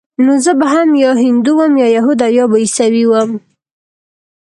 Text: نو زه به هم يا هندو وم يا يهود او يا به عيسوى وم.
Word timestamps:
نو 0.25 0.33
زه 0.43 0.51
به 0.59 0.67
هم 0.73 0.89
يا 1.03 1.11
هندو 1.23 1.51
وم 1.59 1.73
يا 1.83 1.87
يهود 1.95 2.19
او 2.25 2.31
يا 2.37 2.45
به 2.51 2.57
عيسوى 2.63 3.03
وم. 3.11 3.31